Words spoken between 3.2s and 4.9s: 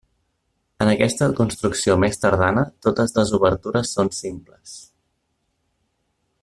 les obertures són simples.